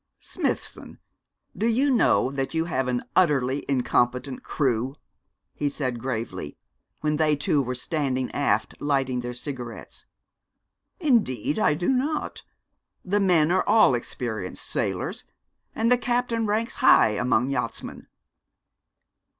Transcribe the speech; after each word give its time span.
'Smithson, 0.19 0.97
do 1.55 1.67
you 1.67 1.91
know 1.91 2.31
that 2.31 2.55
you 2.55 2.65
have 2.65 2.87
an 2.87 3.03
utterly 3.15 3.63
incompetent 3.69 4.41
crew?' 4.41 4.95
he 5.53 5.69
said, 5.69 5.99
gravely, 5.99 6.57
when 7.01 7.17
they 7.17 7.35
two 7.35 7.61
were 7.61 7.75
standing 7.75 8.31
aft, 8.31 8.73
lighting 8.79 9.19
their 9.19 9.31
cigarettes. 9.35 10.07
'Indeed 10.99 11.59
I 11.59 11.75
do 11.75 11.89
not. 11.89 12.41
The 13.05 13.19
men 13.19 13.51
are 13.51 13.63
all 13.69 13.93
experienced 13.93 14.65
sailors, 14.67 15.23
and 15.75 15.91
the 15.91 15.99
captain 15.99 16.47
ranks 16.47 16.77
high 16.77 17.09
among 17.09 17.51
yachtsmen.' 17.51 18.07